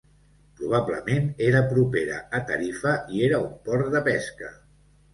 [0.61, 4.55] Probablement era propera a Tarifa i era un port de pesca.